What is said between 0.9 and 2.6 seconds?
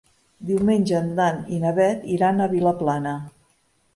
en Dan i na Bet iran a